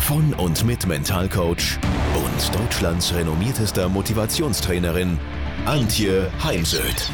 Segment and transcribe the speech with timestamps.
[0.00, 1.78] von und mit Mentalcoach
[2.14, 5.18] und Deutschlands renommiertester Motivationstrainerin
[5.66, 7.10] Antje Heimsöth.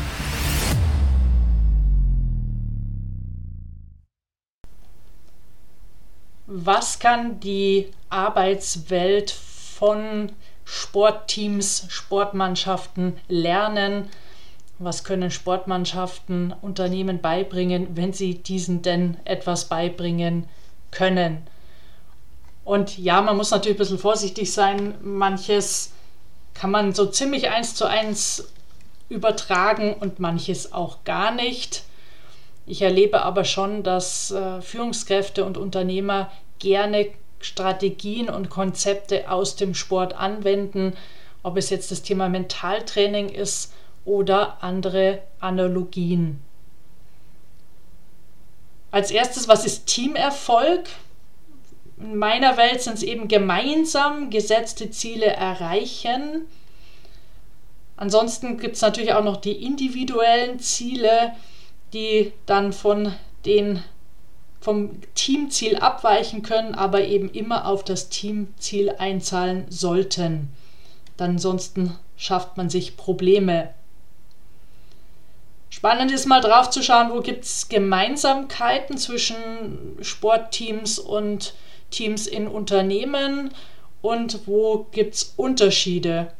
[6.47, 10.33] Was kann die Arbeitswelt von
[10.65, 14.09] Sportteams, Sportmannschaften lernen?
[14.79, 20.49] Was können Sportmannschaften Unternehmen beibringen, wenn sie diesen denn etwas beibringen
[20.91, 21.47] können?
[22.67, 24.97] Und ja, man muss natürlich ein bisschen vorsichtig sein.
[25.01, 25.93] Manches
[26.53, 28.49] kann man so ziemlich eins zu eins
[29.09, 31.85] übertragen und manches auch gar nicht.
[32.67, 37.07] Ich erlebe aber schon, dass äh, Führungskräfte und Unternehmer gerne
[37.39, 40.95] Strategien und Konzepte aus dem Sport anwenden,
[41.45, 43.73] ob es jetzt das Thema Mentaltraining ist
[44.05, 46.43] oder andere Analogien.
[48.91, 50.89] Als erstes, was ist Teamerfolg?
[51.99, 56.43] In meiner Welt sind es eben gemeinsam gesetzte Ziele erreichen.
[57.97, 61.33] Ansonsten gibt es natürlich auch noch die individuellen Ziele,
[61.93, 63.15] die dann von
[63.47, 63.83] den
[64.61, 70.51] vom Teamziel abweichen können, aber eben immer auf das Teamziel einzahlen sollten.
[71.17, 73.73] Dann ansonsten schafft man sich Probleme.
[75.71, 81.55] Spannend ist mal drauf zu schauen, wo gibt es Gemeinsamkeiten zwischen Sportteams und
[81.91, 83.51] Teams in Unternehmen
[84.03, 86.33] und wo gibt es Unterschiede.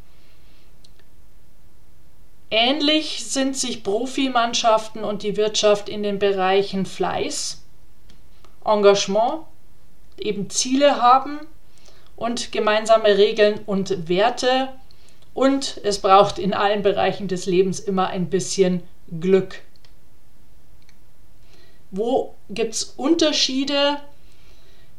[2.51, 7.63] Ähnlich sind sich Profimannschaften und die Wirtschaft in den Bereichen Fleiß,
[8.65, 9.43] Engagement,
[10.19, 11.41] eben Ziele haben
[12.15, 14.69] und gemeinsame Regeln und Werte.
[15.35, 18.83] Und es braucht in allen Bereichen des Lebens immer ein bisschen
[19.21, 19.61] Glück.
[21.91, 23.99] Wo gibt es Unterschiede?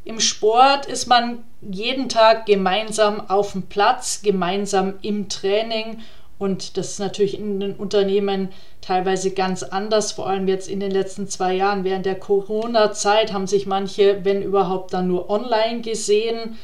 [0.07, 6.00] Im Sport ist man jeden Tag gemeinsam auf dem Platz, gemeinsam im Training
[6.40, 10.91] und das ist natürlich in den Unternehmen teilweise ganz anders, vor allem jetzt in den
[10.91, 11.84] letzten zwei Jahren.
[11.84, 16.57] Während der Corona-Zeit haben sich manche, wenn überhaupt, dann nur online gesehen.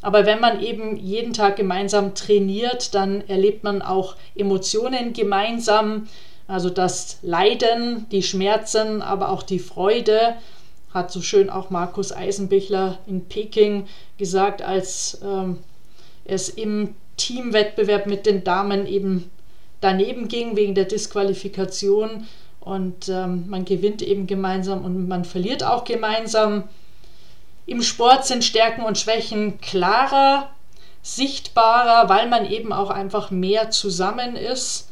[0.00, 6.08] Aber wenn man eben jeden Tag gemeinsam trainiert, dann erlebt man auch Emotionen gemeinsam.
[6.48, 10.36] Also das Leiden, die Schmerzen, aber auch die Freude,
[10.96, 13.86] hat so schön auch Markus Eisenbichler in Peking
[14.18, 15.58] gesagt, als ähm,
[16.24, 19.30] es im Teamwettbewerb mit den Damen eben
[19.80, 22.26] daneben ging wegen der Disqualifikation.
[22.58, 26.64] Und ähm, man gewinnt eben gemeinsam und man verliert auch gemeinsam.
[27.66, 30.50] Im Sport sind Stärken und Schwächen klarer,
[31.02, 34.85] sichtbarer, weil man eben auch einfach mehr zusammen ist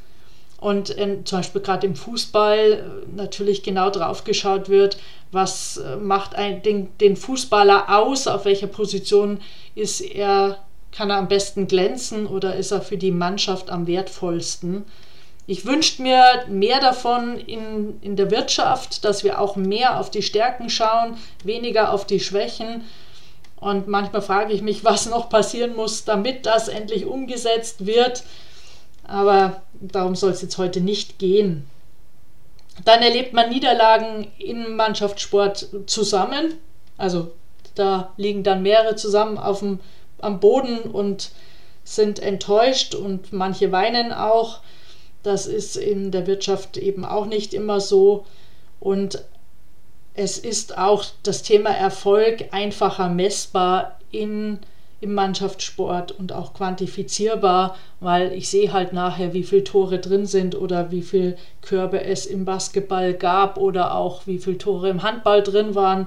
[0.65, 4.97] und in, zum Beispiel gerade im Fußball äh, natürlich genau drauf geschaut wird,
[5.31, 9.43] was äh, macht ein, den, den Fußballer aus, auf welcher Position
[9.75, 10.57] ist er,
[10.91, 14.87] kann er am besten glänzen oder ist er für die Mannschaft am wertvollsten.
[15.47, 20.23] Ich wünschte mir mehr davon in, in der Wirtschaft, dass wir auch mehr auf die
[20.23, 22.85] Stärken schauen, weniger auf die Schwächen.
[23.57, 28.25] Und manchmal frage ich mich, was noch passieren muss, damit das endlich umgesetzt wird.
[29.05, 31.69] Aber darum soll es jetzt heute nicht gehen.
[32.85, 36.55] Dann erlebt man Niederlagen im Mannschaftssport zusammen.
[36.97, 37.31] Also
[37.75, 39.81] da liegen dann mehrere zusammen auf dem,
[40.21, 41.31] am Boden und
[41.85, 44.61] sind enttäuscht und manche weinen auch.
[45.23, 48.27] Das ist in der Wirtschaft eben auch nicht immer so.
[48.81, 49.23] Und
[50.15, 54.61] es ist auch das Thema Erfolg einfacher messbar in
[55.05, 60.57] im Mannschaftssport und auch quantifizierbar, weil ich sehe halt nachher, wie viele Tore drin sind
[60.57, 65.43] oder wie viele Körbe es im Basketball gab oder auch wie viele Tore im Handball
[65.43, 66.07] drin waren.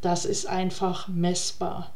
[0.00, 1.93] Das ist einfach messbar.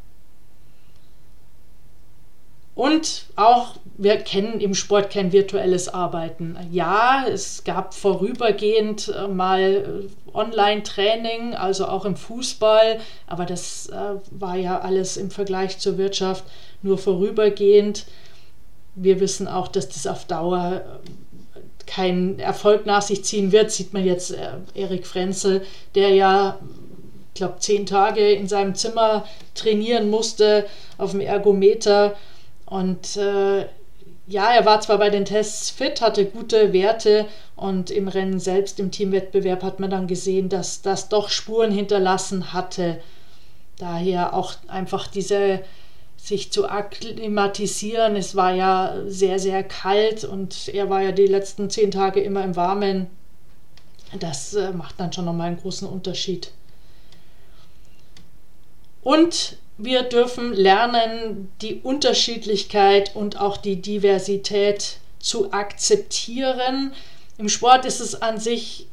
[2.78, 6.56] Und auch, wir kennen im Sport kein virtuelles Arbeiten.
[6.70, 14.14] Ja, es gab vorübergehend äh, mal äh, Online-Training, also auch im Fußball, aber das äh,
[14.30, 16.44] war ja alles im Vergleich zur Wirtschaft
[16.82, 18.06] nur vorübergehend.
[18.94, 20.82] Wir wissen auch, dass das auf Dauer
[21.84, 23.72] keinen Erfolg nach sich ziehen wird.
[23.72, 24.32] Sieht man jetzt
[24.74, 25.62] Erik Frenzel,
[25.96, 26.60] der ja,
[27.34, 29.24] ich glaube, zehn Tage in seinem Zimmer
[29.56, 30.64] trainieren musste
[30.96, 32.14] auf dem Ergometer
[32.68, 33.66] und äh,
[34.26, 37.26] ja, er war zwar bei den Tests fit, hatte gute Werte
[37.56, 42.52] und im Rennen selbst, im Teamwettbewerb, hat man dann gesehen, dass das doch Spuren hinterlassen
[42.52, 43.00] hatte.
[43.78, 45.60] Daher auch einfach diese
[46.18, 48.16] sich zu akklimatisieren.
[48.16, 52.44] Es war ja sehr, sehr kalt und er war ja die letzten zehn Tage immer
[52.44, 53.06] im Warmen.
[54.20, 56.52] Das äh, macht dann schon nochmal einen großen Unterschied.
[59.02, 66.92] Und wir dürfen lernen, die Unterschiedlichkeit und auch die Diversität zu akzeptieren.
[67.38, 68.88] Im Sport ist es an sich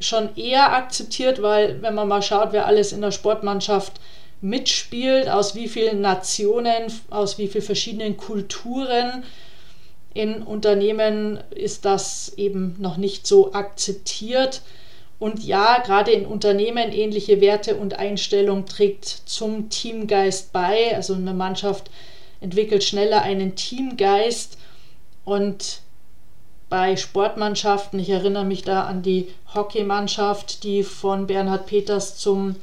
[0.00, 4.00] schon eher akzeptiert, weil wenn man mal schaut, wer alles in der Sportmannschaft
[4.40, 9.24] mitspielt, aus wie vielen Nationen, aus wie vielen verschiedenen Kulturen
[10.12, 14.62] in Unternehmen ist das eben noch nicht so akzeptiert.
[15.18, 20.94] Und ja, gerade in Unternehmen ähnliche Werte und Einstellung trägt zum Teamgeist bei.
[20.94, 21.90] Also eine Mannschaft
[22.40, 24.58] entwickelt schneller einen Teamgeist
[25.24, 25.80] und
[26.68, 32.56] bei Sportmannschaften, ich erinnere mich da an die Hockeymannschaft, die von Bernhard Peters zum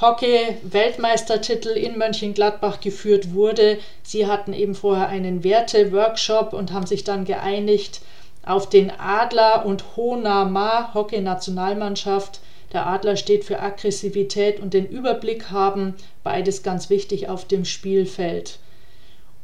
[0.00, 3.78] Hockey-Weltmeistertitel in Mönchengladbach geführt wurde.
[4.02, 8.00] Sie hatten eben vorher einen Werte-Workshop und haben sich dann geeinigt,
[8.44, 12.40] auf den Adler und Honama Hockey-Nationalmannschaft.
[12.72, 18.58] Der Adler steht für Aggressivität und den Überblick haben, beides ganz wichtig auf dem Spielfeld.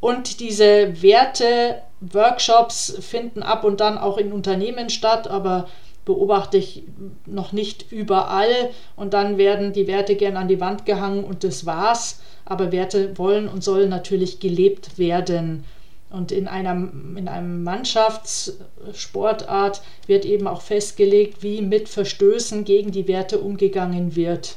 [0.01, 5.69] Und diese Werte-Workshops finden ab und dann auch in Unternehmen statt, aber
[6.05, 6.85] beobachte ich
[7.27, 8.71] noch nicht überall.
[8.97, 12.21] Und dann werden die Werte gern an die Wand gehangen und das war's.
[12.45, 15.65] Aber Werte wollen und sollen natürlich gelebt werden.
[16.11, 23.09] Und in einer, in einem Mannschaftssportart wird eben auch festgelegt, wie mit Verstößen gegen die
[23.09, 24.57] Werte umgegangen wird.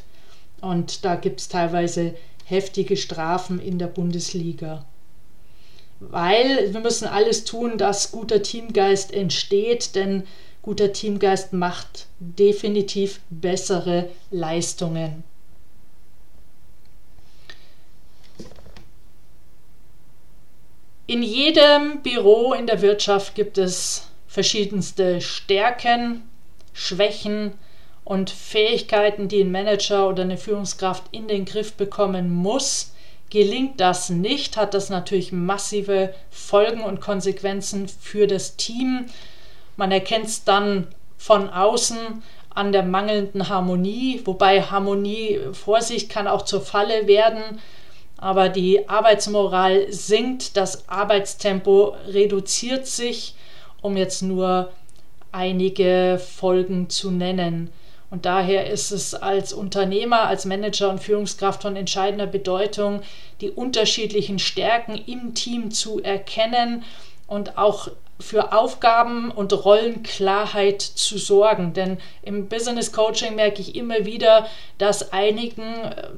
[0.62, 2.14] Und da gibt es teilweise
[2.46, 4.86] heftige Strafen in der Bundesliga.
[6.00, 10.24] Weil wir müssen alles tun, dass guter Teamgeist entsteht, denn
[10.62, 15.24] guter Teamgeist macht definitiv bessere Leistungen.
[21.08, 26.30] In jedem Büro in der Wirtschaft gibt es verschiedenste Stärken,
[26.74, 27.54] Schwächen
[28.04, 32.94] und Fähigkeiten, die ein Manager oder eine Führungskraft in den Griff bekommen muss.
[33.30, 39.06] Gelingt das nicht, hat das natürlich massive Folgen und Konsequenzen für das Team.
[39.78, 40.88] Man erkennt es dann
[41.18, 42.24] von außen
[42.54, 47.60] an der mangelnden Harmonie, wobei Harmonie, Vorsicht, kann auch zur Falle werden
[48.22, 53.36] aber die Arbeitsmoral sinkt, das Arbeitstempo reduziert sich,
[53.82, 54.72] um jetzt nur
[55.32, 57.72] einige Folgen zu nennen.
[58.12, 63.02] Und daher ist es als Unternehmer, als Manager und Führungskraft von entscheidender Bedeutung,
[63.40, 66.84] die unterschiedlichen Stärken im Team zu erkennen
[67.26, 67.88] und auch
[68.20, 71.74] für Aufgaben und Rollenklarheit zu sorgen.
[71.74, 74.46] Denn im Business Coaching merke ich immer wieder,
[74.78, 76.10] dass einigen äh,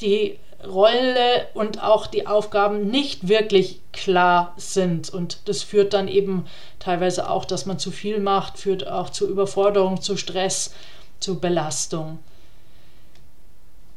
[0.00, 0.38] die
[0.68, 5.10] Rolle und auch die Aufgaben nicht wirklich klar sind.
[5.10, 6.46] Und das führt dann eben
[6.78, 10.74] teilweise auch, dass man zu viel macht, führt auch zu Überforderung, zu Stress,
[11.20, 12.18] zu Belastung.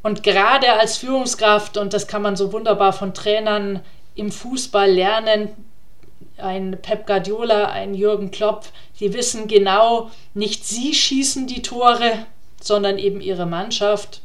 [0.02, 3.82] Und gerade als Führungskraft, und das kann man so wunderbar von Trainern
[4.16, 5.50] im Fußball lernen,
[6.38, 8.66] ein Pep Guardiola, ein Jürgen Klopp,
[9.00, 12.26] die wissen genau, nicht sie schießen die Tore,
[12.62, 14.22] sondern eben ihre Mannschaft.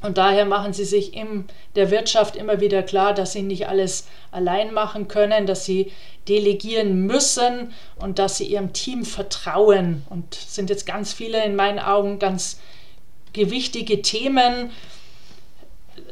[0.00, 4.06] Und daher machen sie sich in der Wirtschaft immer wieder klar, dass sie nicht alles
[4.30, 5.92] allein machen können, dass sie
[6.28, 10.04] delegieren müssen und dass sie ihrem Team vertrauen.
[10.08, 12.60] Und sind jetzt ganz viele in meinen Augen ganz
[13.32, 14.70] gewichtige Themen.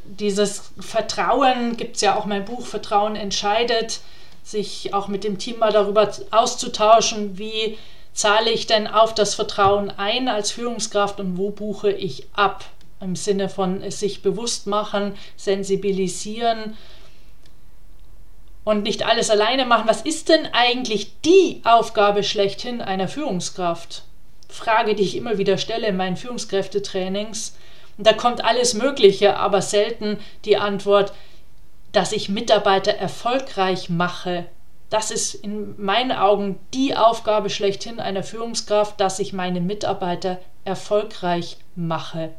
[0.05, 4.01] Dieses Vertrauen gibt es ja auch mein Buch Vertrauen entscheidet,
[4.43, 7.79] sich auch mit dem Team mal darüber auszutauschen, wie
[8.13, 12.65] zahle ich denn auf das Vertrauen ein als Führungskraft und wo buche ich ab
[13.01, 16.77] im Sinne von sich bewusst machen, sensibilisieren
[18.65, 19.89] und nicht alles alleine machen.
[19.89, 24.03] Was ist denn eigentlich die Aufgabe schlechthin einer Führungskraft?
[24.49, 27.57] Frage, die ich immer wieder stelle in meinen Führungskräftetrainings.
[27.99, 31.13] Und da kommt alles Mögliche, aber selten die Antwort,
[31.93, 34.47] dass ich Mitarbeiter erfolgreich mache.
[34.91, 41.57] Das ist in meinen Augen die Aufgabe schlechthin einer Führungskraft, dass ich meine Mitarbeiter erfolgreich
[41.75, 42.35] mache.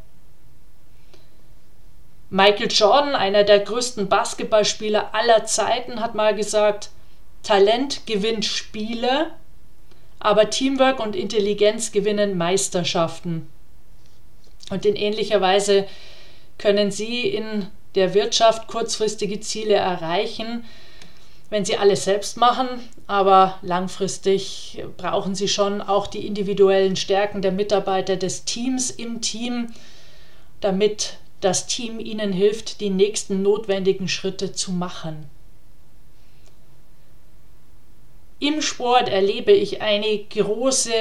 [2.30, 6.90] Michael Jordan, einer der größten Basketballspieler aller Zeiten, hat mal gesagt,
[7.44, 9.32] Talent gewinnt Spiele,
[10.20, 13.48] aber Teamwork und Intelligenz gewinnen Meisterschaften.
[14.70, 15.88] Und in ähnlicher Weise
[16.58, 20.66] können Sie in der Wirtschaft kurzfristige Ziele erreichen,
[21.50, 22.68] wenn sie alles selbst machen,
[23.08, 29.74] aber langfristig brauchen sie schon auch die individuellen Stärken der Mitarbeiter des Teams im Team,
[30.60, 35.30] damit das Team ihnen hilft, die nächsten notwendigen Schritte zu machen.
[38.40, 40.92] Im Sport erlebe ich eine große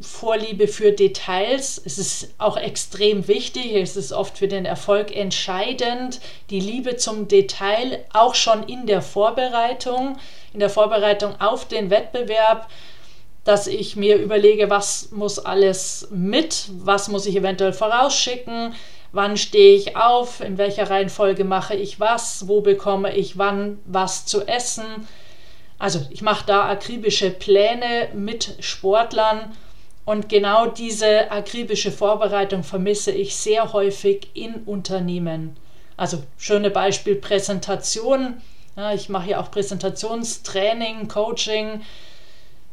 [0.00, 1.80] Vorliebe für Details.
[1.84, 6.20] Es ist auch extrem wichtig, es ist oft für den Erfolg entscheidend.
[6.50, 10.18] Die Liebe zum Detail, auch schon in der Vorbereitung,
[10.52, 12.68] in der Vorbereitung auf den Wettbewerb,
[13.44, 18.74] dass ich mir überlege, was muss alles mit, was muss ich eventuell vorausschicken,
[19.12, 24.26] wann stehe ich auf, in welcher Reihenfolge mache ich was, wo bekomme ich wann was
[24.26, 25.06] zu essen
[25.80, 29.56] also ich mache da akribische Pläne mit Sportlern
[30.04, 35.56] und genau diese akribische Vorbereitung vermisse ich sehr häufig in Unternehmen.
[35.96, 38.42] Also schöne Beispiel Präsentation.
[38.76, 41.80] Ja, ich mache ja auch Präsentationstraining, Coaching.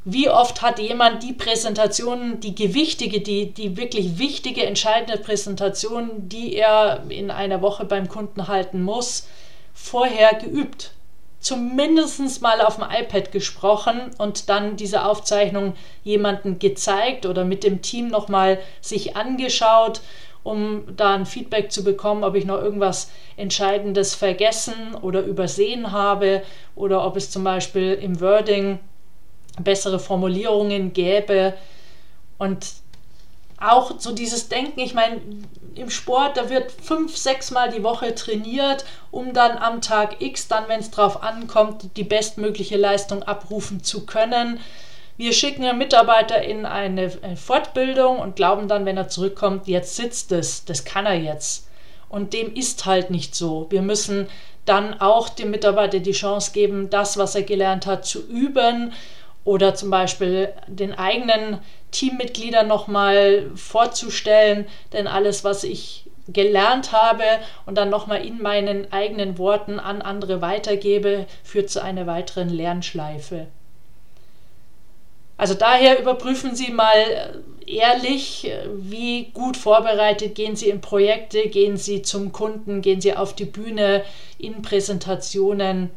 [0.10, 6.56] Wie oft hat jemand die Präsentation, die gewichtige, die, die wirklich wichtige, entscheidende Präsentation, die
[6.56, 9.28] er in einer Woche beim Kunden halten muss,
[9.74, 10.92] vorher geübt?
[11.40, 17.82] zumindest mal auf dem iPad gesprochen und dann diese Aufzeichnung jemanden gezeigt oder mit dem
[17.82, 20.02] Team nochmal sich angeschaut,
[20.44, 26.44] um da ein Feedback zu bekommen, ob ich noch irgendwas Entscheidendes vergessen oder übersehen habe
[26.76, 28.80] oder ob es zum Beispiel im Wording
[29.60, 31.54] bessere Formulierungen gäbe.
[32.38, 32.66] Und
[33.60, 35.20] auch so dieses Denken, ich meine,
[35.76, 40.48] im Sport, da wird fünf, sechs Mal die Woche trainiert, um dann am Tag X,
[40.48, 44.60] dann, wenn es drauf ankommt, die bestmögliche Leistung abrufen zu können.
[45.18, 50.32] Wir schicken einen Mitarbeiter in eine Fortbildung und glauben dann, wenn er zurückkommt, jetzt sitzt
[50.32, 51.68] es, das kann er jetzt.
[52.10, 53.66] Und dem ist halt nicht so.
[53.70, 54.28] Wir müssen
[54.66, 58.94] dann auch dem Mitarbeiter die Chance geben, das, was er gelernt hat, zu üben
[59.48, 61.60] oder zum Beispiel den eigenen
[61.92, 67.24] Teammitgliedern nochmal vorzustellen, denn alles, was ich gelernt habe
[67.66, 73.48] und dann nochmal in meinen eigenen Worten an andere weitergebe, führt zu einer weiteren Lernschleife.
[75.38, 82.02] Also daher überprüfen Sie mal ehrlich, wie gut vorbereitet gehen Sie in Projekte, gehen Sie
[82.02, 84.04] zum Kunden, gehen Sie auf die Bühne
[84.38, 85.90] in Präsentationen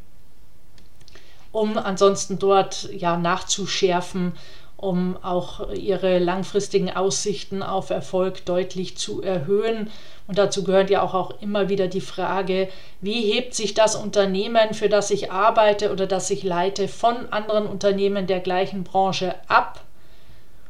[1.53, 4.33] um ansonsten dort ja nachzuschärfen,
[4.81, 9.91] um auch ihre langfristigen Aussichten auf Erfolg deutlich zu erhöhen.
[10.27, 12.69] Und dazu gehört ja auch, auch immer wieder die Frage,
[13.03, 17.67] wie hebt sich das Unternehmen, für das ich arbeite oder das ich leite, von anderen
[17.67, 19.85] Unternehmen der gleichen Branche ab?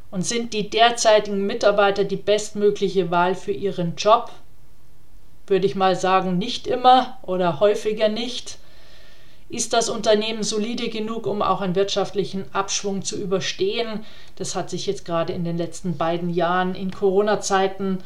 [0.09, 4.29] Und sind die derzeitigen Mitarbeiter die bestmögliche Wahl für ihren Job?
[5.47, 8.57] Würde ich mal sagen, nicht immer oder häufiger nicht.
[9.51, 14.05] Ist das Unternehmen solide genug, um auch einen wirtschaftlichen Abschwung zu überstehen?
[14.37, 17.99] Das hat sich jetzt gerade in den letzten beiden Jahren in Corona-Zeiten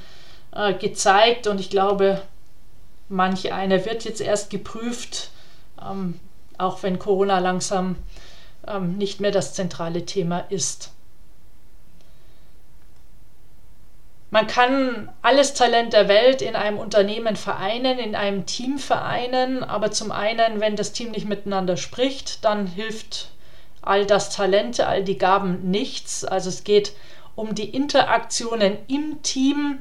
[0.51, 2.19] äh, gezeigt und ich glaube,
[3.09, 5.29] manch einer wird jetzt erst geprüft,
[5.79, 6.19] ähm,
[6.57, 7.97] auch wenn Corona langsam
[8.67, 10.93] ähm, nicht mehr das zentrale Thema ist.
[14.35, 19.91] Man kann alles Talent der Welt in einem Unternehmen vereinen, in einem Team vereinen, aber
[19.91, 23.29] zum einen, wenn das Team nicht miteinander spricht, dann hilft
[23.81, 26.25] all das Talente, all die Gaben nichts.
[26.25, 26.91] Also es geht
[27.35, 29.79] um die Interaktionen im Team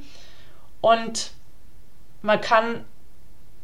[0.80, 1.32] und
[2.22, 2.84] man kann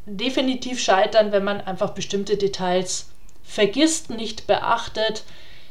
[0.06, 3.10] definitiv scheitern, wenn man einfach bestimmte Details
[3.44, 5.22] vergisst, nicht beachtet.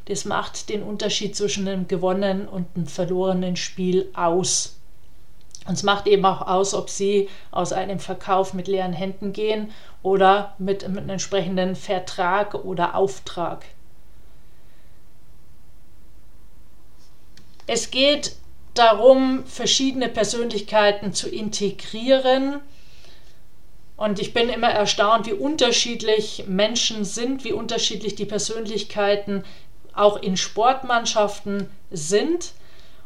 [0.06, 4.79] Das macht den Unterschied zwischen einem gewonnenen und einem verlorenen Spiel aus.
[5.68, 9.72] Und es macht eben auch aus, ob sie aus einem Verkauf mit leeren Händen gehen
[10.02, 13.66] oder mit, einem entsprechenden Vertrag oder Auftrag.
[17.68, 18.36] Es geht
[18.74, 22.62] darum, verschiedene Persönlichkeiten zu integrieren.
[23.96, 29.44] Und ich bin immer erstaunt, wie unterschiedlich Menschen sind, wie unterschiedlich die Persönlichkeiten
[29.94, 32.54] auch in Sportmannschaften sind.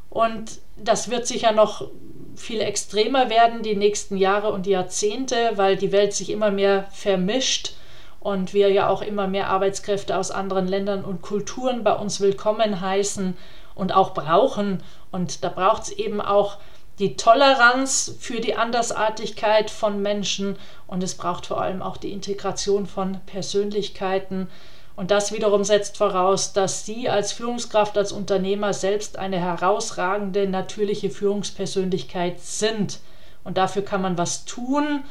[0.09, 1.89] Und das wird sicher noch
[2.35, 7.75] viel extremer werden die nächsten Jahre und Jahrzehnte, weil die Welt sich immer mehr vermischt
[8.19, 12.81] und wir ja auch immer mehr Arbeitskräfte aus anderen Ländern und Kulturen bei uns willkommen
[12.81, 13.37] heißen
[13.75, 14.81] und auch brauchen.
[15.11, 16.57] Und da braucht es eben auch
[16.99, 22.85] die Toleranz für die Andersartigkeit von Menschen und es braucht vor allem auch die Integration
[22.85, 24.47] von Persönlichkeiten
[24.95, 31.09] und das wiederum setzt voraus, dass Sie als Führungskraft, als Unternehmer selbst eine herausragende, natürliche
[31.09, 32.99] Führungspersönlichkeit sind.
[33.43, 35.03] Und dafür kann man was tun.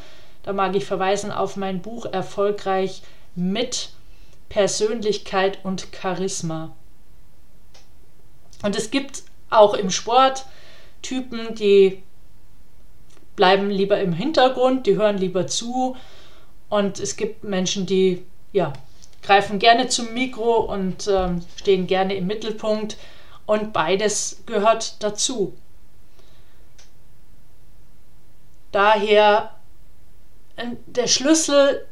[0.45, 3.03] Da mag ich verweisen auf mein Buch Erfolgreich
[3.35, 3.91] mit
[4.49, 6.71] Persönlichkeit und Charisma.
[8.63, 10.47] Und es gibt auch im Sport
[11.03, 12.01] Typen, die
[13.35, 15.97] bleiben lieber im Hintergrund, die hören lieber zu.
[16.69, 18.73] Und es gibt Menschen, die ja,
[19.23, 22.97] greifen gerne zum Mikro und ähm, stehen gerne im Mittelpunkt.
[23.47, 25.55] Und beides gehört dazu.
[28.73, 29.55] Daher
[30.57, 31.87] äh, der Schlüssel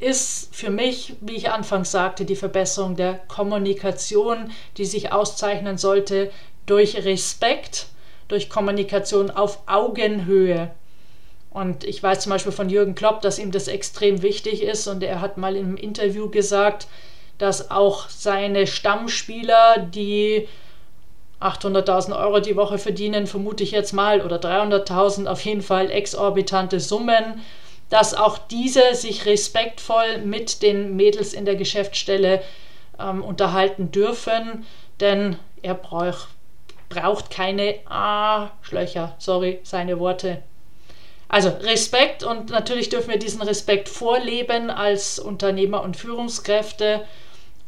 [0.00, 6.30] ist für mich, wie ich anfangs sagte, die Verbesserung der Kommunikation, die sich auszeichnen sollte
[6.66, 7.88] durch Respekt,
[8.28, 10.70] durch Kommunikation auf Augenhöhe.
[11.50, 14.86] Und ich weiß zum Beispiel von Jürgen Klopp, dass ihm das extrem wichtig ist.
[14.86, 16.86] Und er hat mal im Interview gesagt,
[17.38, 20.48] dass auch seine Stammspieler, die
[21.40, 26.80] 800.000 Euro die Woche verdienen, vermute ich jetzt mal, oder 300.000, auf jeden Fall exorbitante
[26.80, 27.40] Summen,
[27.90, 32.42] dass auch diese sich respektvoll mit den Mädels in der Geschäftsstelle
[32.98, 34.66] ähm, unterhalten dürfen,
[35.00, 36.26] denn er brauch,
[36.88, 40.42] braucht keine A-Schlöcher, sorry, seine Worte.
[41.28, 47.04] Also Respekt und natürlich dürfen wir diesen Respekt vorleben als Unternehmer und Führungskräfte.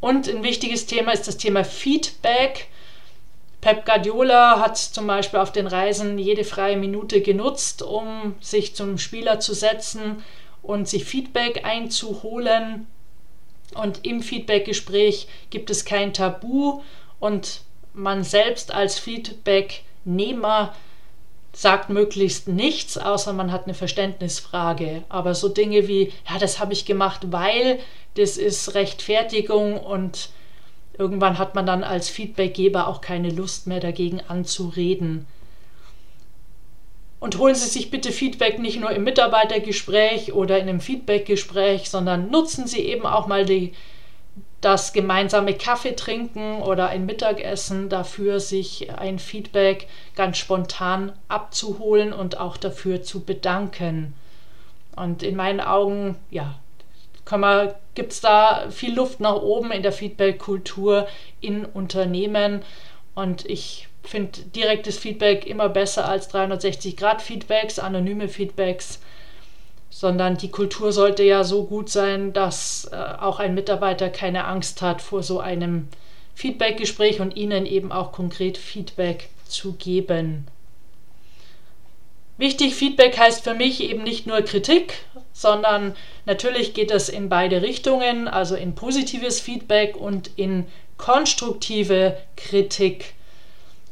[0.00, 2.69] Und ein wichtiges Thema ist das Thema Feedback.
[3.61, 8.97] Pep Guardiola hat zum Beispiel auf den Reisen jede freie Minute genutzt, um sich zum
[8.97, 10.25] Spieler zu setzen
[10.62, 12.87] und sich Feedback einzuholen.
[13.75, 16.81] Und im Feedbackgespräch gibt es kein Tabu
[17.21, 17.61] und
[17.93, 20.75] man selbst als Feedbacknehmer
[21.52, 25.02] sagt möglichst nichts, außer man hat eine Verständnisfrage.
[25.09, 27.78] Aber so Dinge wie, ja, das habe ich gemacht, weil,
[28.14, 30.30] das ist Rechtfertigung und
[31.00, 35.26] Irgendwann hat man dann als Feedbackgeber auch keine Lust mehr dagegen anzureden.
[37.21, 42.31] Und holen Sie sich bitte Feedback nicht nur im Mitarbeitergespräch oder in einem Feedbackgespräch, sondern
[42.31, 43.72] nutzen Sie eben auch mal die,
[44.61, 52.38] das gemeinsame Kaffee trinken oder ein Mittagessen dafür, sich ein Feedback ganz spontan abzuholen und
[52.38, 54.14] auch dafür zu bedanken.
[54.96, 56.59] Und in meinen Augen, ja,
[57.94, 61.07] gibt es da viel Luft nach oben in der Feedback-Kultur
[61.40, 62.62] in Unternehmen.
[63.14, 69.01] Und ich finde direktes Feedback immer besser als 360-Grad-Feedbacks, anonyme Feedbacks,
[69.90, 74.81] sondern die Kultur sollte ja so gut sein, dass äh, auch ein Mitarbeiter keine Angst
[74.81, 75.88] hat vor so einem
[76.35, 80.46] Feedback-Gespräch und ihnen eben auch konkret Feedback zu geben.
[82.38, 84.94] Wichtig, Feedback heißt für mich eben nicht nur Kritik,
[85.35, 90.64] sondern natürlich geht es in beide Richtungen, also in positives Feedback und in
[90.96, 93.12] konstruktive Kritik.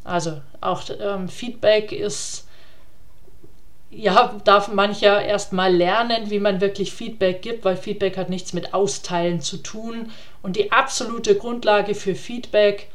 [0.05, 2.48] Also auch ähm, Feedback ist,
[3.91, 8.75] ja, darf mancher erstmal lernen, wie man wirklich Feedback gibt, weil Feedback hat nichts mit
[8.75, 10.13] Austeilen zu tun.
[10.43, 12.89] Und die absolute Grundlage für Feedback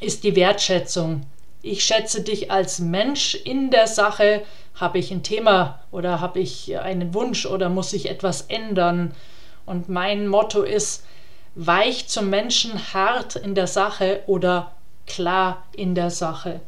[0.00, 1.26] ist die Wertschätzung
[1.62, 4.42] ich schätze dich als Mensch in der Sache,
[4.74, 9.14] habe ich ein Thema oder habe ich einen Wunsch oder muss ich etwas ändern.
[9.64, 11.04] Und mein Motto ist,
[11.54, 14.72] weich zum Menschen, hart in der Sache oder
[15.06, 16.60] klar in der Sache.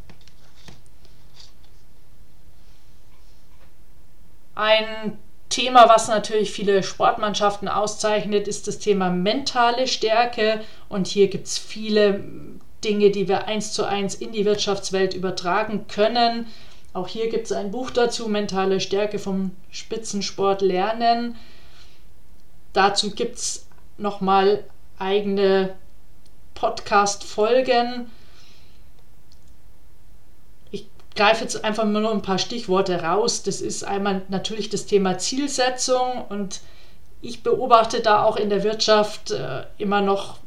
[4.54, 10.60] Ein Thema, was natürlich viele Sportmannschaften auszeichnet, ist das Thema mentale Stärke.
[10.88, 12.24] Und hier gibt es viele
[12.82, 16.46] Dinge, die wir eins zu eins in die Wirtschaftswelt übertragen können.
[16.92, 21.36] Auch hier gibt es ein Buch dazu, Mentale Stärke vom Spitzensport lernen.
[22.72, 23.66] Dazu gibt es
[23.98, 24.64] nochmal
[24.98, 25.74] eigene
[26.54, 28.10] Podcast-Folgen.
[31.14, 33.42] Greife jetzt einfach nur ein paar Stichworte raus.
[33.42, 36.60] Das ist einmal natürlich das Thema Zielsetzung und
[37.20, 40.38] ich beobachte da auch in der Wirtschaft äh, immer noch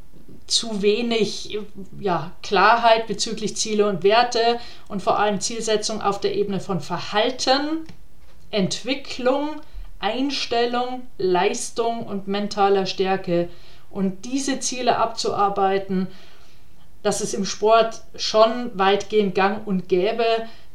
[0.46, 1.58] zu wenig
[2.00, 7.84] ja, Klarheit bezüglich Ziele und Werte und vor allem Zielsetzung auf der Ebene von Verhalten,
[8.50, 9.60] Entwicklung,
[9.98, 13.48] Einstellung, Leistung und mentaler Stärke.
[13.90, 16.08] Und diese Ziele abzuarbeiten,
[17.02, 20.24] das ist im Sport schon weitgehend gang und gäbe,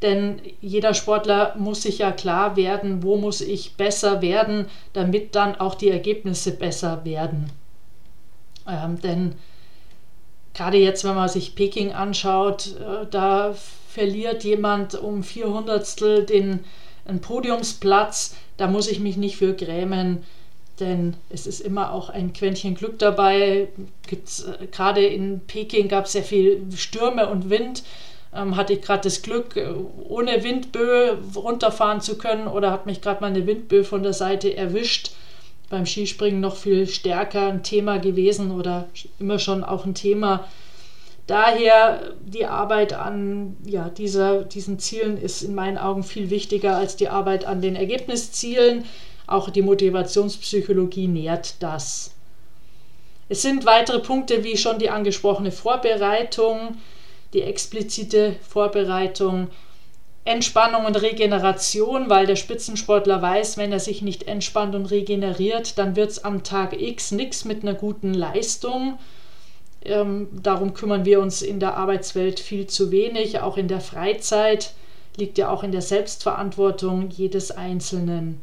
[0.01, 5.55] denn jeder Sportler muss sich ja klar werden, wo muss ich besser werden, damit dann
[5.55, 7.49] auch die Ergebnisse besser werden.
[8.67, 9.35] Ähm, denn
[10.53, 13.53] gerade jetzt, wenn man sich Peking anschaut, äh, da
[13.87, 16.61] verliert jemand um vier Hundertstel den
[17.05, 18.35] einen Podiumsplatz.
[18.57, 20.23] Da muss ich mich nicht für grämen,
[20.79, 23.67] denn es ist immer auch ein Quäntchen Glück dabei.
[24.07, 27.83] Gibt's, äh, gerade in Peking gab es sehr viel Stürme und Wind.
[28.35, 29.67] Ähm, hatte ich gerade das Glück, äh,
[30.09, 34.55] ohne Windböe runterfahren zu können oder hat mich gerade mal eine Windböe von der Seite
[34.55, 35.11] erwischt
[35.73, 38.87] beim Skispringen noch viel stärker ein Thema gewesen oder
[39.19, 40.47] immer schon auch ein Thema.
[41.25, 46.95] Daher die Arbeit an ja, dieser, diesen Zielen ist in meinen Augen viel wichtiger als
[46.95, 48.85] die Arbeit an den Ergebniszielen.
[49.27, 52.13] Auch die Motivationspsychologie nährt das.
[53.29, 56.77] Es sind weitere Punkte wie schon die angesprochene Vorbereitung,
[57.33, 59.47] die explizite Vorbereitung,
[60.25, 65.95] Entspannung und Regeneration, weil der Spitzensportler weiß, wenn er sich nicht entspannt und regeneriert, dann
[65.95, 68.99] wird es am Tag X nichts mit einer guten Leistung.
[69.83, 73.41] Ähm, darum kümmern wir uns in der Arbeitswelt viel zu wenig.
[73.41, 74.73] Auch in der Freizeit
[75.17, 78.41] liegt ja auch in der Selbstverantwortung jedes Einzelnen.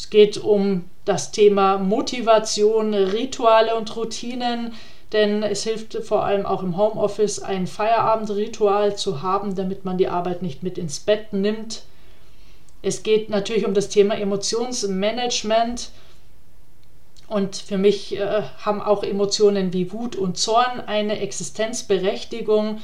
[0.00, 4.72] Es geht um das Thema Motivation, Rituale und Routinen,
[5.12, 10.08] denn es hilft vor allem auch im Homeoffice ein Feierabendritual zu haben, damit man die
[10.08, 11.82] Arbeit nicht mit ins Bett nimmt.
[12.80, 15.90] Es geht natürlich um das Thema Emotionsmanagement.
[17.28, 22.80] Und für mich äh, haben auch Emotionen wie Wut und Zorn eine Existenzberechtigung.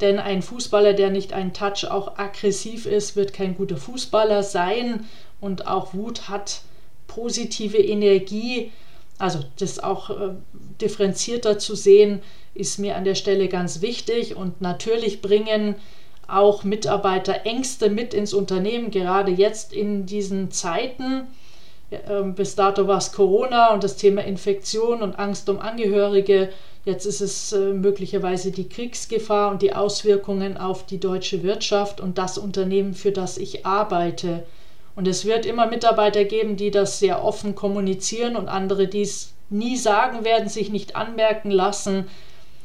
[0.00, 5.06] Denn ein Fußballer, der nicht einen Touch auch aggressiv ist, wird kein guter Fußballer sein
[5.40, 6.62] und auch Wut hat
[7.06, 8.72] positive Energie.
[9.18, 10.34] Also das auch äh,
[10.80, 12.22] differenzierter zu sehen,
[12.54, 14.36] ist mir an der Stelle ganz wichtig.
[14.36, 15.76] Und natürlich bringen
[16.28, 21.28] auch Mitarbeiter Ängste mit ins Unternehmen, gerade jetzt in diesen Zeiten.
[21.90, 26.50] Ähm, bis dato war es Corona und das Thema Infektion und Angst um Angehörige.
[26.84, 32.18] Jetzt ist es äh, möglicherweise die Kriegsgefahr und die Auswirkungen auf die deutsche Wirtschaft und
[32.18, 34.44] das Unternehmen, für das ich arbeite.
[34.96, 39.34] Und es wird immer Mitarbeiter geben, die das sehr offen kommunizieren und andere, die es
[39.50, 42.08] nie sagen werden, sich nicht anmerken lassen.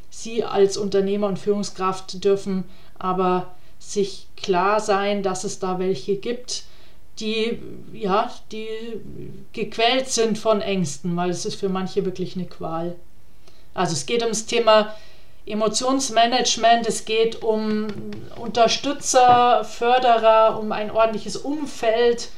[0.09, 2.63] Sie als Unternehmer und Führungskraft dürfen
[2.97, 6.63] aber sich klar sein, dass es da welche gibt,
[7.19, 7.59] die
[7.93, 8.67] ja, die
[9.53, 12.95] gequält sind von Ängsten, weil es ist für manche wirklich eine Qual.
[13.73, 14.93] Also es geht ums Thema
[15.45, 17.87] Emotionsmanagement, es geht um
[18.35, 22.29] Unterstützer, Förderer, um ein ordentliches Umfeld.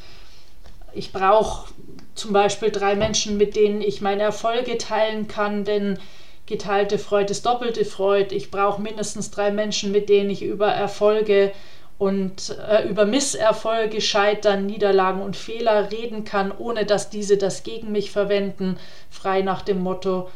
[0.94, 1.70] Ich brauche
[2.16, 6.00] zum Beispiel drei Menschen, mit denen ich meine Erfolge teilen kann, denn
[6.46, 8.36] geteilte Freude ist doppelte Freude.
[8.36, 11.52] Ich brauche mindestens drei Menschen, mit denen ich über Erfolge
[11.98, 17.92] und äh, über Misserfolge, Scheitern, Niederlagen und Fehler reden kann, ohne dass diese das gegen
[17.92, 18.78] mich verwenden,
[19.10, 20.30] frei nach dem Motto,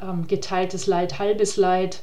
[0.00, 2.00] ähm, geteiltes Leid, halbes Leid.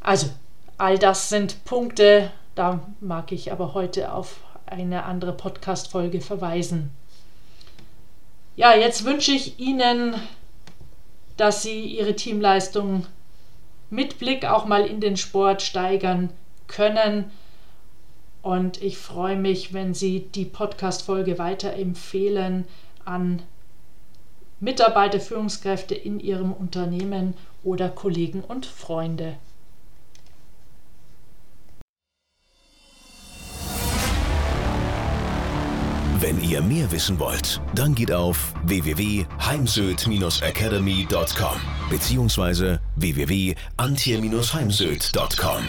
[0.00, 0.28] Also,
[0.76, 6.90] all das sind Punkte, da mag ich aber heute auf eine andere Podcast-Folge verweisen.
[8.56, 10.14] Ja, jetzt wünsche ich Ihnen,
[11.36, 13.06] dass Sie Ihre Teamleistung
[13.90, 16.30] mit Blick auch mal in den Sport steigern
[16.66, 17.30] können.
[18.42, 22.66] Und ich freue mich, wenn Sie die Podcast-Folge weiterempfehlen
[23.04, 23.42] an
[24.60, 29.36] Mitarbeiter, Führungskräfte in ihrem Unternehmen oder Kollegen und Freunde.
[36.20, 42.78] Wenn ihr mehr wissen wollt, dann geht auf www.heimsöd-academy.com bzw.
[42.96, 45.68] www.antje-heimsöd.com.